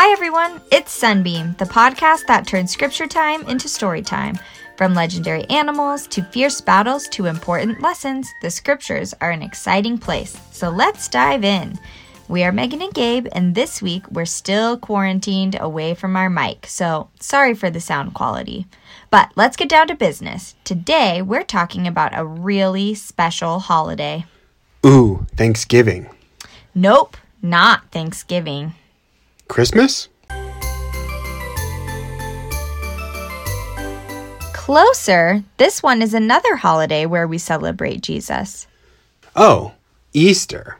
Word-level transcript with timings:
Hi, 0.00 0.12
everyone. 0.12 0.60
It's 0.70 0.92
Sunbeam, 0.92 1.56
the 1.58 1.64
podcast 1.64 2.26
that 2.26 2.46
turns 2.46 2.70
scripture 2.70 3.08
time 3.08 3.44
into 3.48 3.68
story 3.68 4.00
time. 4.00 4.38
From 4.76 4.94
legendary 4.94 5.42
animals 5.46 6.06
to 6.06 6.22
fierce 6.22 6.60
battles 6.60 7.08
to 7.08 7.26
important 7.26 7.82
lessons, 7.82 8.30
the 8.40 8.48
scriptures 8.48 9.12
are 9.20 9.32
an 9.32 9.42
exciting 9.42 9.98
place. 9.98 10.40
So 10.52 10.70
let's 10.70 11.08
dive 11.08 11.42
in. 11.42 11.80
We 12.28 12.44
are 12.44 12.52
Megan 12.52 12.80
and 12.80 12.94
Gabe, 12.94 13.26
and 13.32 13.56
this 13.56 13.82
week 13.82 14.08
we're 14.12 14.24
still 14.24 14.78
quarantined 14.78 15.56
away 15.58 15.94
from 15.94 16.14
our 16.14 16.30
mic, 16.30 16.66
so 16.68 17.10
sorry 17.18 17.54
for 17.54 17.68
the 17.68 17.80
sound 17.80 18.14
quality. 18.14 18.66
But 19.10 19.32
let's 19.34 19.56
get 19.56 19.68
down 19.68 19.88
to 19.88 19.96
business. 19.96 20.54
Today 20.62 21.22
we're 21.22 21.42
talking 21.42 21.88
about 21.88 22.16
a 22.16 22.24
really 22.24 22.94
special 22.94 23.58
holiday. 23.58 24.26
Ooh, 24.86 25.26
Thanksgiving. 25.34 26.08
Nope, 26.72 27.16
not 27.42 27.90
Thanksgiving. 27.90 28.74
Christmas? 29.48 30.08
Closer, 34.52 35.42
this 35.56 35.82
one 35.82 36.02
is 36.02 36.12
another 36.12 36.56
holiday 36.56 37.06
where 37.06 37.26
we 37.26 37.38
celebrate 37.38 38.02
Jesus. 38.02 38.66
Oh, 39.34 39.72
Easter. 40.12 40.76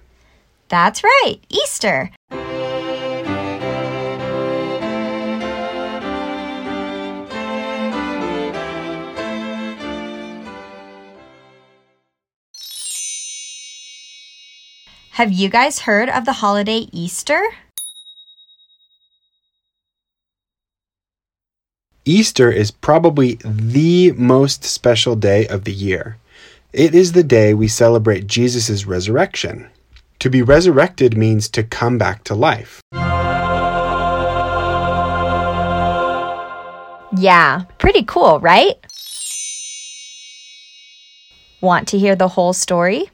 That's 0.68 1.02
right, 1.02 1.36
Easter. 1.48 2.10
Have 15.12 15.32
you 15.32 15.48
guys 15.48 15.80
heard 15.80 16.08
of 16.08 16.24
the 16.26 16.34
holiday 16.34 16.86
Easter? 16.92 17.42
Easter 22.08 22.50
is 22.50 22.70
probably 22.70 23.34
the 23.44 24.12
most 24.12 24.64
special 24.64 25.14
day 25.14 25.46
of 25.46 25.64
the 25.64 25.74
year. 25.74 26.16
It 26.72 26.94
is 26.94 27.12
the 27.12 27.22
day 27.22 27.52
we 27.52 27.68
celebrate 27.68 28.26
Jesus' 28.26 28.86
resurrection. 28.86 29.68
To 30.20 30.30
be 30.30 30.40
resurrected 30.40 31.18
means 31.18 31.50
to 31.50 31.62
come 31.62 31.98
back 31.98 32.24
to 32.24 32.34
life. 32.34 32.80
Yeah, 37.14 37.64
pretty 37.76 38.04
cool, 38.04 38.40
right? 38.40 38.76
Want 41.60 41.88
to 41.88 41.98
hear 41.98 42.16
the 42.16 42.28
whole 42.28 42.54
story? 42.54 43.10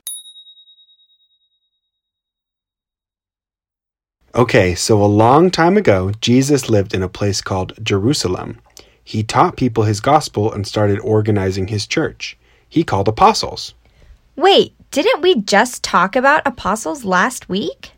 Okay, 4.36 4.76
so 4.76 5.02
a 5.02 5.06
long 5.06 5.50
time 5.50 5.76
ago, 5.76 6.12
Jesus 6.20 6.70
lived 6.70 6.94
in 6.94 7.02
a 7.02 7.08
place 7.08 7.40
called 7.40 7.72
Jerusalem. 7.82 8.60
He 9.04 9.22
taught 9.22 9.56
people 9.56 9.84
his 9.84 10.00
gospel 10.00 10.52
and 10.52 10.66
started 10.66 10.98
organizing 11.00 11.68
his 11.68 11.86
church. 11.86 12.36
He 12.68 12.82
called 12.82 13.06
apostles. 13.06 13.74
Wait, 14.34 14.74
didn't 14.90 15.20
we 15.20 15.40
just 15.42 15.84
talk 15.84 16.16
about 16.16 16.46
apostles 16.46 17.04
last 17.04 17.48
week? 17.48 17.92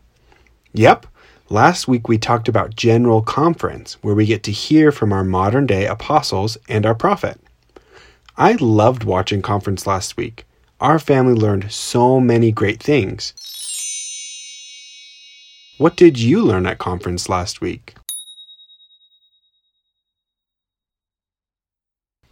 Yep. 0.74 1.06
Last 1.48 1.86
week 1.86 2.08
we 2.08 2.18
talked 2.18 2.48
about 2.48 2.74
General 2.74 3.22
Conference, 3.22 3.94
where 4.02 4.16
we 4.16 4.26
get 4.26 4.42
to 4.42 4.52
hear 4.52 4.90
from 4.90 5.12
our 5.12 5.22
modern 5.22 5.64
day 5.64 5.86
apostles 5.86 6.58
and 6.68 6.84
our 6.84 6.94
prophet. 6.94 7.40
I 8.36 8.54
loved 8.60 9.04
watching 9.04 9.40
conference 9.40 9.86
last 9.86 10.16
week. 10.16 10.44
Our 10.80 10.98
family 10.98 11.34
learned 11.34 11.72
so 11.72 12.20
many 12.20 12.52
great 12.52 12.82
things. 12.82 13.32
What 15.78 15.96
did 15.96 16.18
you 16.18 16.42
learn 16.42 16.66
at 16.66 16.78
conference 16.78 17.28
last 17.28 17.60
week? 17.60 17.94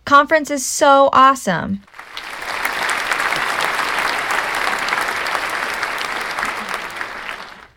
Conference 0.04 0.50
is 0.50 0.64
so 0.64 1.08
awesome. 1.12 1.80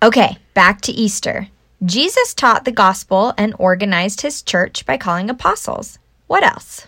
Okay, 0.04 0.38
back 0.54 0.82
to 0.82 0.92
Easter. 0.92 1.48
Jesus 1.86 2.34
taught 2.34 2.66
the 2.66 2.72
gospel 2.72 3.34
and 3.38 3.56
organized 3.58 4.22
his 4.22 4.42
church 4.42 4.86
by 4.86 4.98
calling 4.98 5.30
apostles. 5.30 6.00
What 6.28 6.44
else? 6.44 6.88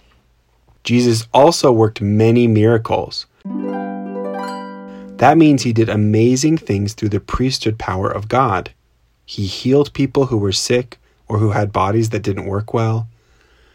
Jesus 0.84 1.28
also 1.34 1.72
worked 1.72 2.02
many 2.02 2.48
miracles. 2.48 3.26
That 5.18 5.38
means 5.38 5.64
he 5.64 5.74
did 5.74 5.90
amazing 5.90 6.58
things 6.58 6.94
through 6.94 7.10
the 7.10 7.20
priesthood 7.20 7.78
power 7.78 8.10
of 8.10 8.28
God. 8.28 8.72
He 9.26 9.46
healed 9.46 9.94
people 9.94 10.28
who 10.28 10.38
were 10.38 10.52
sick 10.52 10.98
or 11.28 11.38
who 11.38 11.52
had 11.52 11.72
bodies 11.72 12.10
that 12.10 12.24
didn't 12.24 12.46
work 12.46 12.74
well. 12.74 13.08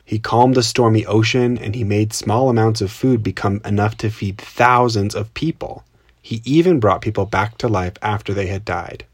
He 0.05 0.19
calmed 0.19 0.55
the 0.55 0.63
stormy 0.63 1.07
ocean 1.07 1.57
and 1.57 1.75
he 1.75 1.83
made 1.83 2.13
small 2.13 2.51
amounts 2.51 2.83
of 2.83 2.93
food 2.93 3.23
become 3.23 3.63
enough 3.65 3.97
to 3.99 4.11
feed 4.11 4.39
thousands 4.39 5.15
of 5.15 5.33
people. 5.33 5.85
He 6.21 6.43
even 6.45 6.79
brought 6.79 7.01
people 7.01 7.25
back 7.25 7.57
to 7.59 7.69
life 7.69 7.95
after 8.03 8.35
they 8.35 8.47
had 8.47 8.65
died. 8.65 9.05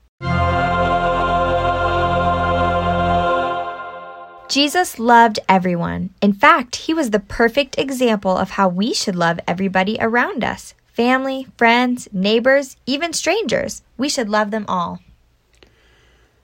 Jesus 4.48 4.98
loved 4.98 5.38
everyone. 5.48 6.10
In 6.20 6.32
fact, 6.32 6.74
he 6.74 6.92
was 6.92 7.10
the 7.10 7.20
perfect 7.20 7.78
example 7.78 8.36
of 8.36 8.50
how 8.50 8.68
we 8.68 8.92
should 8.92 9.14
love 9.14 9.38
everybody 9.46 9.96
around 10.00 10.42
us 10.42 10.74
family, 10.92 11.46
friends, 11.56 12.08
neighbors, 12.12 12.76
even 12.84 13.12
strangers. 13.12 13.82
We 13.96 14.08
should 14.08 14.28
love 14.28 14.50
them 14.50 14.64
all. 14.66 14.98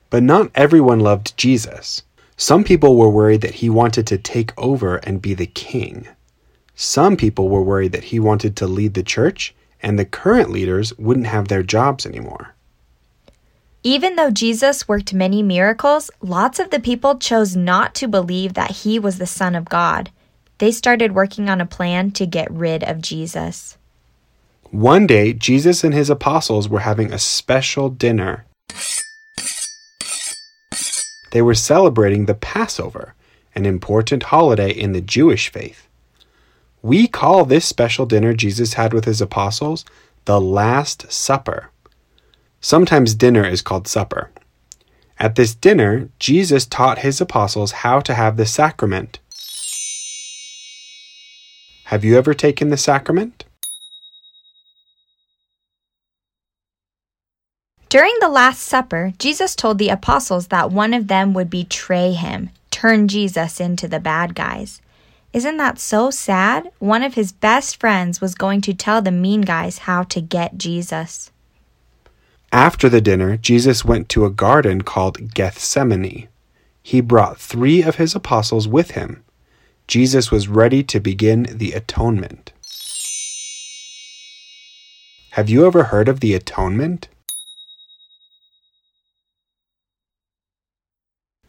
But 0.09 0.23
not 0.23 0.51
everyone 0.55 1.01
loved 1.01 1.37
Jesus. 1.37 2.05
Some 2.37 2.65
people 2.65 2.97
were 2.97 3.09
worried 3.09 3.41
that 3.41 3.57
he 3.57 3.71
wanted 3.71 4.07
to 4.09 4.19
take 4.19 4.53
over 4.59 4.97
and 4.97 5.23
be 5.23 5.35
the 5.35 5.47
king. 5.47 6.07
Some 6.75 7.17
people 7.17 7.49
were 7.49 7.63
worried 7.63 7.93
that 7.93 8.05
he 8.05 8.21
wanted 8.21 8.57
to 8.57 8.67
lead 8.67 8.95
the 8.95 9.03
church 9.03 9.55
and 9.81 9.99
the 9.99 10.05
current 10.05 10.51
leaders 10.51 10.97
wouldn't 10.99 11.27
have 11.27 11.49
their 11.49 11.63
jobs 11.63 12.05
anymore. 12.05 12.55
Even 13.83 14.17
though 14.17 14.31
Jesus 14.31 14.89
worked 14.89 15.15
many 15.15 15.43
miracles, 15.43 16.11
lots 16.21 16.59
of 16.59 16.71
the 16.71 16.81
people 16.81 17.19
chose 17.19 17.55
not 17.55 17.95
to 17.95 18.09
believe 18.09 18.55
that 18.55 18.73
he 18.83 18.99
was 18.99 19.19
the 19.19 19.27
Son 19.27 19.55
of 19.55 19.67
God. 19.67 20.11
They 20.59 20.73
started 20.73 21.15
working 21.15 21.49
on 21.49 21.61
a 21.61 21.67
plan 21.67 22.11
to 22.13 22.27
get 22.27 22.51
rid 22.51 22.83
of 22.83 23.01
Jesus. 23.01 23.79
One 24.71 25.07
day, 25.07 25.33
Jesus 25.33 25.85
and 25.85 25.95
his 25.95 26.11
apostles 26.11 26.69
were 26.69 26.81
having 26.81 27.13
a 27.13 27.19
special 27.19 27.89
dinner. 27.89 28.45
They 31.31 31.43
were 31.43 31.55
celebrating 31.55 32.27
the 32.27 32.35
Passover, 32.35 33.15
an 33.55 33.67
important 33.67 34.25
holiday 34.25 34.71
in 34.71 34.93
the 34.93 35.01
Jewish 35.01 35.49
faith. 35.51 35.89
We 36.83 37.09
call 37.09 37.45
this 37.45 37.65
special 37.65 38.07
dinner 38.07 38.33
Jesus 38.33 38.75
had 38.75 38.93
with 38.93 39.05
his 39.05 39.21
apostles 39.21 39.85
the 40.25 40.41
Last 40.41 41.11
Supper. 41.11 41.71
Sometimes 42.61 43.15
dinner 43.15 43.45
is 43.47 43.63
called 43.63 43.87
supper. 43.87 44.31
At 45.19 45.37
this 45.37 45.55
dinner, 45.55 46.11
Jesus 46.19 46.67
taught 46.67 46.99
his 46.99 47.21
apostles 47.21 47.73
how 47.73 48.01
to 48.01 48.15
have 48.15 48.37
the 48.37 48.47
sacrament. 48.47 49.19
Have 51.85 52.05
you 52.05 52.19
ever 52.19 52.35
taken 52.35 52.71
the 52.71 52.77
sacrament? 52.77 53.45
During 57.89 58.15
the 58.21 58.29
Last 58.29 58.63
Supper, 58.63 59.13
Jesus 59.17 59.55
told 59.55 59.79
the 59.79 59.91
apostles 59.91 60.49
that 60.49 60.73
one 60.73 60.93
of 60.93 61.07
them 61.07 61.35
would 61.35 61.49
betray 61.49 62.13
him, 62.15 62.51
turn 62.73 63.07
Jesus 63.07 63.61
into 63.61 63.87
the 63.87 64.01
bad 64.01 64.35
guys. 64.35 64.83
Isn't 65.33 65.57
that 65.59 65.79
so 65.79 66.11
sad? 66.11 66.73
One 66.81 67.05
of 67.05 67.15
his 67.15 67.31
best 67.31 67.79
friends 67.79 68.21
was 68.21 68.35
going 68.35 68.61
to 68.63 68.75
tell 68.75 69.03
the 69.03 69.13
mean 69.13 69.43
guys 69.43 69.79
how 69.79 70.03
to 70.03 70.21
get 70.21 70.59
Jesus. 70.59 71.31
After 72.51 72.89
the 72.89 73.01
dinner, 73.01 73.37
Jesus 73.37 73.85
went 73.85 74.09
to 74.09 74.25
a 74.25 74.31
garden 74.31 74.83
called 74.83 75.33
Gethsemane. 75.33 76.27
He 76.83 77.01
brought 77.01 77.39
three 77.39 77.83
of 77.83 77.97
his 77.97 78.17
apostles 78.17 78.67
with 78.67 78.93
him. 78.93 79.23
Jesus 79.87 80.33
was 80.33 80.49
ready 80.49 80.83
to 80.83 80.99
begin 80.99 81.47
the 81.49 81.73
atonement. 81.73 82.53
Have 85.31 85.49
you 85.49 85.67
ever 85.67 85.85
heard 85.85 86.09
of 86.09 86.19
the 86.19 86.35
atonement? 86.35 87.09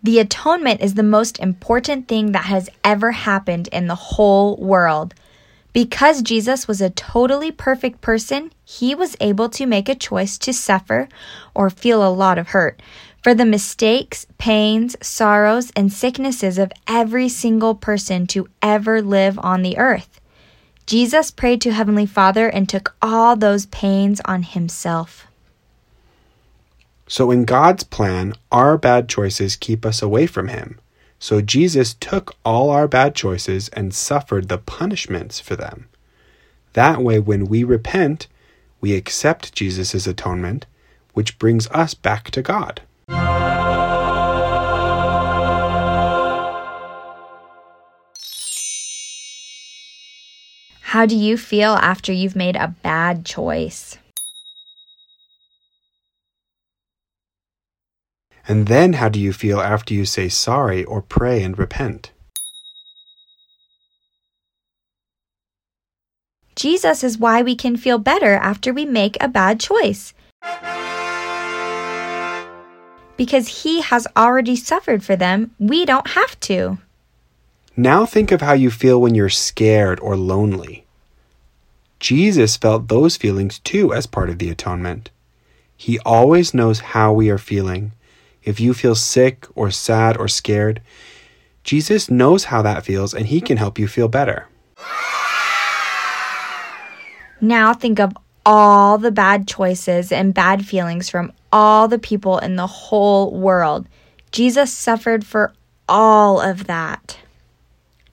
The 0.03 0.19
atonement 0.19 0.81
is 0.81 0.93
the 0.93 1.03
most 1.03 1.39
important 1.39 2.07
thing 2.07 2.31
that 2.31 2.45
has 2.45 2.69
ever 2.83 3.11
happened 3.11 3.67
in 3.69 3.87
the 3.87 3.95
whole 3.95 4.55
world. 4.57 5.13
Because 5.73 6.21
Jesus 6.21 6.67
was 6.67 6.81
a 6.81 6.89
totally 6.89 7.51
perfect 7.51 8.01
person, 8.01 8.51
he 8.63 8.95
was 8.95 9.15
able 9.19 9.49
to 9.49 9.65
make 9.65 9.89
a 9.89 9.95
choice 9.95 10.37
to 10.39 10.53
suffer 10.53 11.07
or 11.53 11.69
feel 11.69 12.05
a 12.05 12.09
lot 12.09 12.37
of 12.37 12.49
hurt 12.49 12.81
for 13.23 13.33
the 13.33 13.45
mistakes, 13.45 14.25
pains, 14.37 14.95
sorrows, 15.01 15.71
and 15.75 15.91
sicknesses 15.91 16.57
of 16.57 16.71
every 16.87 17.27
single 17.27 17.75
person 17.75 18.25
to 18.27 18.47
ever 18.61 19.01
live 19.01 19.37
on 19.39 19.61
the 19.61 19.77
earth. 19.77 20.21
Jesus 20.85 21.31
prayed 21.31 21.59
to 21.61 21.73
Heavenly 21.73 22.05
Father 22.05 22.47
and 22.47 22.69
took 22.69 22.95
all 23.01 23.35
those 23.35 23.65
pains 23.65 24.21
on 24.23 24.43
himself. 24.43 25.27
So, 27.07 27.31
in 27.31 27.45
God's 27.45 27.83
plan, 27.83 28.33
our 28.51 28.77
bad 28.77 29.07
choices 29.07 29.55
keep 29.55 29.85
us 29.85 30.01
away 30.01 30.27
from 30.27 30.49
Him. 30.49 30.79
So, 31.19 31.41
Jesus 31.41 31.93
took 31.93 32.35
all 32.43 32.69
our 32.69 32.87
bad 32.87 33.15
choices 33.15 33.69
and 33.69 33.93
suffered 33.93 34.49
the 34.49 34.57
punishments 34.57 35.39
for 35.39 35.55
them. 35.55 35.87
That 36.73 37.01
way, 37.01 37.19
when 37.19 37.45
we 37.45 37.63
repent, 37.63 38.27
we 38.81 38.93
accept 38.93 39.53
Jesus' 39.53 40.05
atonement, 40.05 40.65
which 41.13 41.39
brings 41.39 41.67
us 41.69 41.93
back 41.93 42.29
to 42.31 42.41
God. 42.41 42.81
How 50.81 51.05
do 51.05 51.15
you 51.15 51.37
feel 51.37 51.73
after 51.73 52.11
you've 52.11 52.35
made 52.35 52.55
a 52.55 52.75
bad 52.83 53.25
choice? 53.25 53.97
And 58.47 58.67
then 58.67 58.93
how 58.93 59.09
do 59.09 59.19
you 59.19 59.33
feel 59.33 59.59
after 59.59 59.93
you 59.93 60.05
say 60.05 60.29
sorry 60.29 60.85
or 60.85 61.01
pray 61.01 61.43
and 61.43 61.57
repent? 61.57 62.11
Jesus 66.55 67.03
is 67.03 67.19
why 67.19 67.41
we 67.41 67.55
can 67.55 67.77
feel 67.77 67.99
better 67.99 68.33
after 68.35 68.73
we 68.73 68.85
make 68.85 69.17
a 69.21 69.27
bad 69.27 69.59
choice. 69.59 70.13
Because 73.17 73.63
he 73.63 73.81
has 73.81 74.07
already 74.15 74.55
suffered 74.55 75.03
for 75.03 75.15
them, 75.15 75.51
we 75.59 75.85
don't 75.85 76.07
have 76.07 76.39
to. 76.41 76.77
Now 77.75 78.05
think 78.05 78.31
of 78.31 78.41
how 78.41 78.53
you 78.53 78.71
feel 78.71 78.99
when 78.99 79.13
you're 79.13 79.29
scared 79.29 79.99
or 79.99 80.15
lonely. 80.15 80.85
Jesus 81.99 82.57
felt 82.57 82.87
those 82.87 83.17
feelings 83.17 83.59
too 83.59 83.93
as 83.93 84.07
part 84.07 84.29
of 84.29 84.39
the 84.39 84.49
atonement. 84.49 85.09
He 85.75 85.99
always 85.99 86.53
knows 86.53 86.79
how 86.79 87.13
we 87.13 87.29
are 87.29 87.37
feeling 87.37 87.91
if 88.47 88.61
you 88.61 88.73
feel 88.73 88.95
sick 88.95 89.45
or 89.55 89.69
sad 89.69 90.15
or 90.15 90.29
scared, 90.29 90.81
Jesus 91.65 92.09
knows 92.09 92.45
how 92.45 92.61
that 92.61 92.85
feels 92.85 93.13
and 93.13 93.27
he 93.27 93.41
can 93.41 93.57
help 93.57 93.77
you 93.77 93.89
feel 93.89 94.07
better. 94.07 94.47
Now 97.41 97.73
think 97.73 97.99
of 97.99 98.13
all 98.45 98.97
the 98.97 99.11
bad 99.11 99.49
choices 99.49 100.13
and 100.13 100.33
bad 100.33 100.65
feelings 100.65 101.09
from 101.09 101.33
all 101.51 101.89
the 101.89 101.99
people 101.99 102.39
in 102.39 102.55
the 102.55 102.67
whole 102.67 103.37
world. 103.37 103.85
Jesus 104.31 104.73
suffered 104.73 105.25
for 105.25 105.53
all 105.89 106.39
of 106.39 106.67
that. 106.67 107.17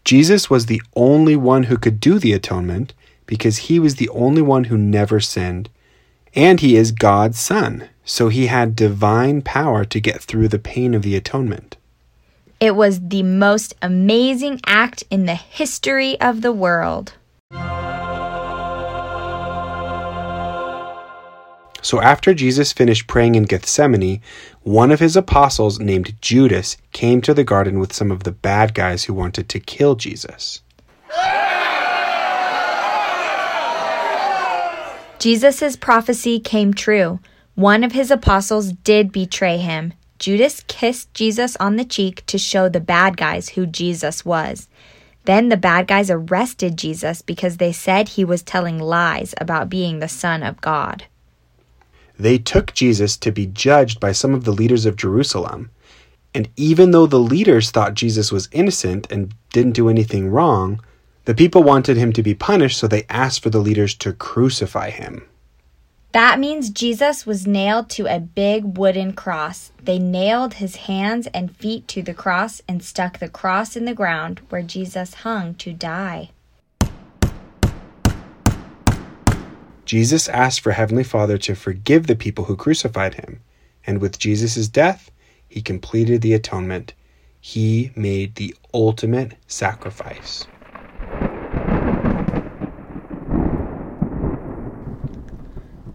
Jesus 0.04 0.50
was 0.50 0.66
the 0.66 0.82
only 0.96 1.36
one 1.36 1.64
who 1.64 1.78
could 1.78 2.00
do 2.00 2.19
the 2.19 2.32
atonement 2.32 2.92
because 3.26 3.69
he 3.69 3.78
was 3.78 3.94
the 3.94 4.08
only 4.08 4.42
one 4.42 4.64
who 4.64 4.76
never 4.76 5.20
sinned, 5.20 5.70
and 6.34 6.60
he 6.60 6.76
is 6.76 6.92
God's 6.92 7.38
Son 7.38 7.88
so 8.04 8.28
he 8.28 8.46
had 8.46 8.76
divine 8.76 9.42
power 9.42 9.84
to 9.84 10.00
get 10.00 10.20
through 10.22 10.48
the 10.48 10.58
pain 10.58 10.94
of 10.94 11.02
the 11.02 11.16
atonement. 11.16 11.76
It 12.60 12.76
was 12.76 13.00
the 13.00 13.22
most 13.22 13.75
amazing 13.82 14.60
act 14.66 15.04
in 15.10 15.26
the 15.26 15.34
history 15.34 16.20
of 16.20 16.42
the 16.42 16.52
world. 16.52 17.14
So 21.82 22.00
after 22.00 22.32
Jesus 22.32 22.72
finished 22.72 23.06
praying 23.06 23.34
in 23.34 23.42
Gethsemane, 23.42 24.22
one 24.62 24.90
of 24.90 25.00
his 25.00 25.16
apostles 25.16 25.78
named 25.78 26.16
Judas 26.22 26.78
came 26.92 27.20
to 27.22 27.34
the 27.34 27.44
garden 27.44 27.78
with 27.78 27.92
some 27.92 28.10
of 28.10 28.22
the 28.22 28.32
bad 28.32 28.72
guys 28.72 29.04
who 29.04 29.12
wanted 29.12 29.50
to 29.50 29.60
kill 29.60 29.94
Jesus. 29.94 30.62
Jesus' 35.19 35.76
prophecy 35.76 36.40
came 36.40 36.75
true. 36.75 37.20
One 37.55 37.84
of 37.84 37.93
his 37.93 38.11
apostles 38.11 38.72
did 38.72 39.12
betray 39.12 39.58
him. 39.58 39.94
Judas 40.19 40.64
kissed 40.66 41.12
Jesus 41.14 41.56
on 41.56 41.76
the 41.76 41.84
cheek 41.84 42.25
to 42.26 42.38
show 42.38 42.69
the 42.69 42.81
bad 42.81 43.16
guys 43.16 43.50
who 43.50 43.66
Jesus 43.66 44.25
was. 44.25 44.69
Then 45.25 45.49
the 45.49 45.56
bad 45.56 45.87
guys 45.87 46.11
arrested 46.11 46.76
Jesus 46.76 47.22
because 47.22 47.56
they 47.56 47.72
said 47.72 48.08
he 48.11 48.25
was 48.25 48.43
telling 48.43 48.78
lies 48.78 49.34
about 49.40 49.70
being 49.70 49.99
the 49.99 50.08
Son 50.08 50.43
of 50.43 50.61
God. 50.61 51.05
They 52.19 52.38
took 52.38 52.75
Jesus 52.75 53.17
to 53.19 53.32
be 53.32 53.46
judged 53.46 53.99
by 54.00 54.12
some 54.12 54.34
of 54.34 54.44
the 54.44 54.52
leaders 54.52 54.87
of 54.87 54.96
Jerusalem. 54.96 55.70
And 56.34 56.49
even 56.56 56.90
though 56.90 57.06
the 57.06 57.19
leaders 57.19 57.70
thought 57.70 57.94
Jesus 57.94 58.31
was 58.31 58.49
innocent 58.52 59.10
and 59.10 59.34
didn't 59.52 59.72
do 59.72 59.88
anything 59.88 60.28
wrong, 60.28 60.81
the 61.24 61.34
people 61.34 61.62
wanted 61.62 61.96
him 61.96 62.12
to 62.12 62.22
be 62.22 62.34
punished, 62.34 62.78
so 62.78 62.86
they 62.86 63.06
asked 63.08 63.42
for 63.42 63.50
the 63.50 63.58
leaders 63.58 63.94
to 63.94 64.12
crucify 64.12 64.90
him. 64.90 65.26
That 66.12 66.38
means 66.38 66.70
Jesus 66.70 67.26
was 67.26 67.46
nailed 67.46 67.90
to 67.90 68.06
a 68.06 68.20
big 68.20 68.78
wooden 68.78 69.14
cross. 69.14 69.72
They 69.82 69.98
nailed 69.98 70.54
his 70.54 70.76
hands 70.76 71.26
and 71.34 71.56
feet 71.56 71.88
to 71.88 72.02
the 72.02 72.14
cross 72.14 72.62
and 72.68 72.84
stuck 72.84 73.18
the 73.18 73.28
cross 73.28 73.74
in 73.74 73.84
the 73.84 73.94
ground 73.94 74.40
where 74.48 74.62
Jesus 74.62 75.14
hung 75.14 75.54
to 75.56 75.72
die. 75.72 76.30
Jesus 79.84 80.28
asked 80.28 80.60
for 80.60 80.72
Heavenly 80.72 81.04
Father 81.04 81.36
to 81.38 81.54
forgive 81.54 82.06
the 82.06 82.16
people 82.16 82.44
who 82.44 82.56
crucified 82.56 83.14
him, 83.14 83.40
and 83.86 84.00
with 84.00 84.18
Jesus' 84.18 84.68
death, 84.68 85.10
he 85.48 85.60
completed 85.60 86.20
the 86.20 86.34
atonement. 86.34 86.94
He 87.40 87.90
made 87.96 88.36
the 88.36 88.54
ultimate 88.72 89.34
sacrifice. 89.46 90.46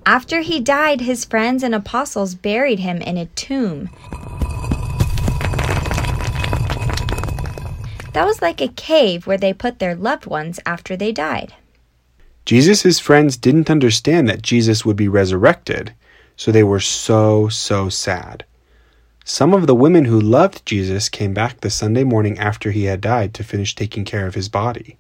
After 0.10 0.42
he 0.42 0.60
died, 0.60 1.02
his 1.02 1.24
friends 1.24 1.62
and 1.62 1.76
apostles 1.76 2.34
buried 2.34 2.80
him 2.80 3.00
in 3.00 3.16
a 3.16 3.28
tomb. 3.28 3.92
That 8.14 8.26
was 8.26 8.42
like 8.42 8.60
a 8.60 8.70
cave 8.70 9.28
where 9.28 9.38
they 9.38 9.54
put 9.54 9.78
their 9.78 9.94
loved 9.94 10.26
ones 10.26 10.60
after 10.66 10.98
they 10.98 11.12
died. 11.12 11.54
Jesus' 12.44 12.98
friends 12.98 13.38
didn't 13.38 13.70
understand 13.70 14.28
that 14.28 14.42
Jesus 14.42 14.84
would 14.84 14.96
be 14.96 15.08
resurrected, 15.08 15.94
so 16.36 16.52
they 16.52 16.64
were 16.64 16.80
so, 16.80 17.48
so 17.48 17.88
sad. 17.88 18.46
Some 19.24 19.54
of 19.54 19.68
the 19.68 19.76
women 19.76 20.06
who 20.06 20.20
loved 20.20 20.66
Jesus 20.66 21.08
came 21.08 21.36
back 21.36 21.62
the 21.62 21.70
Sunday 21.70 22.04
morning 22.04 22.40
after 22.40 22.72
he 22.72 22.86
had 22.86 23.00
died 23.00 23.36
to 23.36 23.44
finish 23.44 23.76
taking 23.76 24.06
care 24.06 24.26
of 24.26 24.34
his 24.34 24.50
body. 24.50 24.98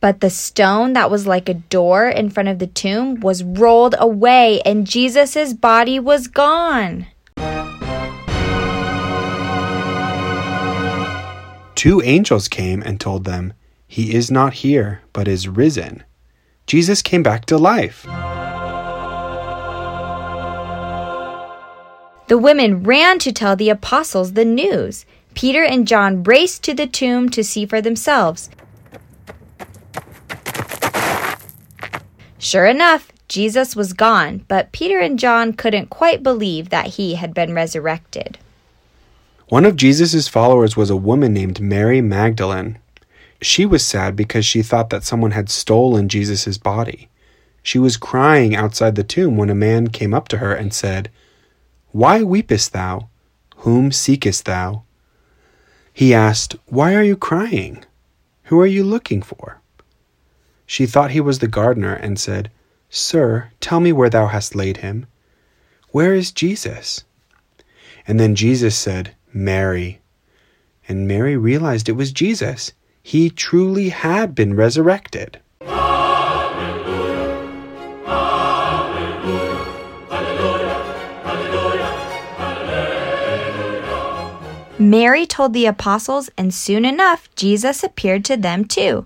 But 0.00 0.20
the 0.20 0.30
stone 0.30 0.94
that 0.94 1.10
was 1.10 1.26
like 1.26 1.48
a 1.48 1.54
door 1.54 2.08
in 2.08 2.30
front 2.30 2.48
of 2.48 2.58
the 2.58 2.66
tomb 2.66 3.20
was 3.20 3.44
rolled 3.44 3.94
away, 3.98 4.62
and 4.62 4.86
Jesus' 4.86 5.52
body 5.52 6.00
was 6.00 6.26
gone. 6.26 7.06
Two 11.74 12.00
angels 12.02 12.48
came 12.48 12.82
and 12.82 12.98
told 12.98 13.24
them, 13.24 13.52
He 13.86 14.14
is 14.14 14.30
not 14.30 14.54
here, 14.54 15.02
but 15.12 15.28
is 15.28 15.48
risen. 15.48 16.02
Jesus 16.66 17.02
came 17.02 17.22
back 17.22 17.44
to 17.46 17.58
life. 17.58 18.06
The 22.28 22.38
women 22.38 22.84
ran 22.84 23.18
to 23.18 23.32
tell 23.32 23.56
the 23.56 23.70
apostles 23.70 24.32
the 24.32 24.44
news. 24.44 25.04
Peter 25.34 25.64
and 25.64 25.86
John 25.86 26.22
raced 26.22 26.62
to 26.64 26.74
the 26.74 26.86
tomb 26.86 27.28
to 27.30 27.42
see 27.42 27.66
for 27.66 27.80
themselves. 27.80 28.50
Sure 32.40 32.64
enough, 32.64 33.12
Jesus 33.28 33.76
was 33.76 33.92
gone, 33.92 34.46
but 34.48 34.72
Peter 34.72 34.98
and 34.98 35.18
John 35.18 35.52
couldn't 35.52 35.90
quite 35.90 36.22
believe 36.22 36.70
that 36.70 36.86
he 36.86 37.16
had 37.16 37.34
been 37.34 37.52
resurrected. 37.52 38.38
One 39.50 39.66
of 39.66 39.76
Jesus' 39.76 40.26
followers 40.26 40.74
was 40.74 40.88
a 40.88 40.96
woman 40.96 41.34
named 41.34 41.60
Mary 41.60 42.00
Magdalene. 42.00 42.78
She 43.42 43.66
was 43.66 43.86
sad 43.86 44.16
because 44.16 44.46
she 44.46 44.62
thought 44.62 44.88
that 44.88 45.04
someone 45.04 45.32
had 45.32 45.50
stolen 45.50 46.08
Jesus' 46.08 46.56
body. 46.56 47.10
She 47.62 47.78
was 47.78 47.98
crying 47.98 48.56
outside 48.56 48.94
the 48.94 49.04
tomb 49.04 49.36
when 49.36 49.50
a 49.50 49.54
man 49.54 49.88
came 49.88 50.14
up 50.14 50.26
to 50.28 50.38
her 50.38 50.54
and 50.54 50.72
said, 50.72 51.10
Why 51.90 52.22
weepest 52.22 52.72
thou? 52.72 53.10
Whom 53.58 53.92
seekest 53.92 54.46
thou? 54.46 54.84
He 55.92 56.14
asked, 56.14 56.56
Why 56.66 56.94
are 56.94 57.02
you 57.02 57.18
crying? 57.18 57.84
Who 58.44 58.58
are 58.60 58.66
you 58.66 58.82
looking 58.82 59.20
for? 59.20 59.59
She 60.70 60.86
thought 60.86 61.10
he 61.10 61.20
was 61.20 61.40
the 61.40 61.48
gardener, 61.48 61.94
and 61.94 62.16
said, 62.16 62.48
Sir, 62.88 63.50
tell 63.58 63.80
me 63.80 63.92
where 63.92 64.08
thou 64.08 64.28
hast 64.28 64.54
laid 64.54 64.76
him. 64.76 65.06
Where 65.90 66.14
is 66.14 66.30
Jesus? 66.30 67.02
And 68.06 68.20
then 68.20 68.36
Jesus 68.36 68.78
said, 68.78 69.16
Mary. 69.32 70.00
And 70.86 71.08
Mary 71.08 71.36
realized 71.36 71.88
it 71.88 71.96
was 71.96 72.12
Jesus. 72.12 72.72
He 73.02 73.30
truly 73.30 73.88
had 73.88 74.32
been 74.36 74.54
resurrected. 74.54 75.40
Mary 84.78 85.26
told 85.26 85.52
the 85.52 85.66
apostles, 85.66 86.30
and 86.38 86.54
soon 86.54 86.84
enough, 86.84 87.28
Jesus 87.34 87.82
appeared 87.82 88.24
to 88.26 88.36
them 88.36 88.64
too. 88.64 89.04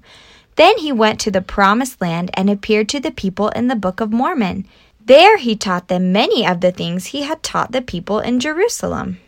Then 0.57 0.79
he 0.79 0.93
went 0.93 1.21
to 1.21 1.31
the 1.31 1.43
promised 1.43 2.01
land 2.01 2.31
and 2.35 2.49
appeared 2.49 2.89
to 2.91 3.01
the 3.01 3.11
people 3.11 3.49
in 3.51 3.69
the 3.69 3.77
Book 3.77 4.01
of 4.01 4.13
Mormon. 4.13 4.67
There 5.05 5.37
he 5.37 5.57
taught 5.57 5.89
them 5.89 6.13
many 6.13 6.47
of 6.47 6.61
the 6.61 6.73
things 6.73 7.07
he 7.07 7.23
had 7.23 7.43
taught 7.43 7.73
the 7.73 7.83
people 7.83 8.21
in 8.21 8.41
Jerusalem. 8.41 9.19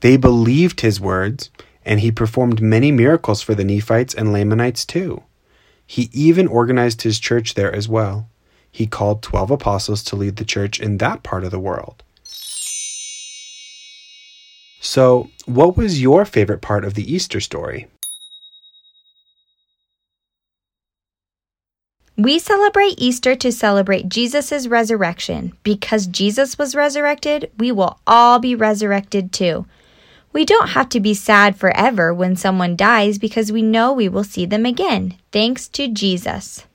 They 0.00 0.16
believed 0.16 0.80
his 0.80 1.00
words, 1.00 1.50
and 1.84 2.00
he 2.00 2.10
performed 2.10 2.62
many 2.62 2.90
miracles 2.90 3.42
for 3.42 3.54
the 3.54 3.64
Nephites 3.64 4.14
and 4.14 4.32
Lamanites 4.32 4.84
too. 4.84 5.22
He 5.86 6.08
even 6.12 6.46
organized 6.46 7.02
his 7.02 7.18
church 7.18 7.54
there 7.54 7.74
as 7.74 7.88
well. 7.88 8.28
He 8.72 8.86
called 8.86 9.22
12 9.22 9.50
apostles 9.50 10.02
to 10.04 10.16
lead 10.16 10.36
the 10.36 10.44
church 10.44 10.80
in 10.80 10.98
that 10.98 11.22
part 11.22 11.44
of 11.44 11.50
the 11.50 11.58
world. 11.58 12.02
So, 14.80 15.28
what 15.44 15.76
was 15.76 16.00
your 16.00 16.24
favorite 16.24 16.62
part 16.62 16.84
of 16.84 16.94
the 16.94 17.12
Easter 17.12 17.40
story? 17.40 17.88
We 22.22 22.38
celebrate 22.38 22.96
Easter 23.00 23.34
to 23.36 23.50
celebrate 23.50 24.10
Jesus' 24.10 24.66
resurrection. 24.66 25.54
Because 25.62 26.06
Jesus 26.06 26.58
was 26.58 26.74
resurrected, 26.74 27.50
we 27.56 27.72
will 27.72 27.98
all 28.06 28.38
be 28.38 28.54
resurrected 28.54 29.32
too. 29.32 29.64
We 30.30 30.44
don't 30.44 30.68
have 30.68 30.90
to 30.90 31.00
be 31.00 31.14
sad 31.14 31.56
forever 31.56 32.12
when 32.12 32.36
someone 32.36 32.76
dies 32.76 33.16
because 33.16 33.50
we 33.50 33.62
know 33.62 33.94
we 33.94 34.10
will 34.10 34.22
see 34.22 34.44
them 34.44 34.66
again, 34.66 35.16
thanks 35.32 35.66
to 35.68 35.88
Jesus. 35.88 36.66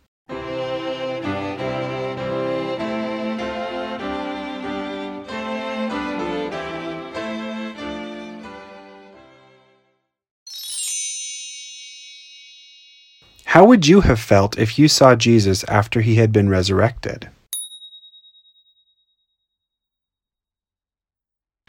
How 13.56 13.64
would 13.64 13.88
you 13.88 14.02
have 14.02 14.20
felt 14.20 14.60
if 14.60 14.78
you 14.78 14.90
saw 14.90 15.16
Jesus 15.16 15.64
after 15.70 16.02
he 16.02 16.16
had 16.16 16.34
been 16.34 16.50
resurrected? 16.50 17.30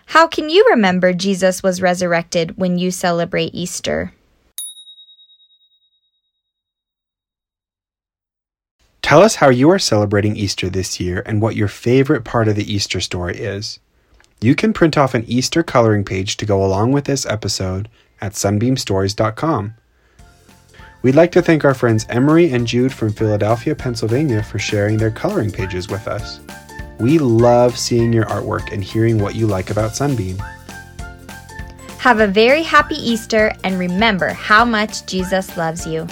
How 0.07 0.27
can 0.27 0.51
you 0.51 0.67
remember 0.69 1.13
Jesus 1.13 1.63
was 1.63 1.81
resurrected 1.81 2.59
when 2.59 2.77
you 2.77 2.91
celebrate 2.91 3.55
Easter? 3.55 4.13
Tell 9.01 9.23
us 9.23 9.37
how 9.37 9.51
you 9.51 9.71
are 9.71 9.79
celebrating 9.79 10.35
Easter 10.35 10.69
this 10.69 10.99
year 10.99 11.23
and 11.25 11.41
what 11.41 11.55
your 11.55 11.69
favorite 11.69 12.25
part 12.25 12.49
of 12.49 12.57
the 12.57 12.69
Easter 12.69 13.01
story 13.01 13.37
is. 13.37 13.79
You 14.41 14.57
can 14.57 14.73
print 14.73 14.99
off 14.99 15.15
an 15.15 15.25
Easter 15.29 15.63
coloring 15.63 16.05
page 16.05 16.37
to 16.39 16.47
go 16.47 16.65
along 16.65 16.91
with 16.91 17.05
this 17.05 17.25
episode 17.27 17.89
at 18.21 18.33
sunbeamstories.com. 18.33 19.75
We'd 21.03 21.15
like 21.15 21.33
to 21.33 21.43
thank 21.43 21.65
our 21.65 21.75
friends 21.75 22.07
Emery 22.09 22.53
and 22.53 22.67
Jude 22.67 22.93
from 22.93 23.13
Philadelphia, 23.13 23.75
Pennsylvania 23.75 24.43
for 24.43 24.59
sharing 24.59 24.97
their 24.97 25.11
coloring 25.11 25.51
pages 25.51 25.89
with 25.89 26.09
us. 26.09 26.41
We 26.99 27.19
love 27.19 27.79
seeing 27.79 28.13
your 28.13 28.25
artwork 28.25 28.73
and 28.73 28.83
hearing 28.83 29.19
what 29.19 29.35
you 29.35 29.47
like 29.47 29.71
about 29.71 29.95
Sunbeam. 29.95 30.39
Have 31.99 32.21
a 32.21 32.27
very 32.27 32.63
happy 32.63 32.95
Easter 32.95 33.53
and 33.65 33.79
remember 33.79 34.29
how 34.29 34.65
much 34.65 35.07
Jesus 35.07 35.57
loves 35.57 35.87
you. 35.87 36.07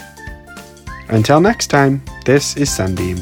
Until 1.09 1.41
next 1.41 1.69
time, 1.69 2.03
this 2.25 2.57
is 2.57 2.71
Sunbeam. 2.75 3.19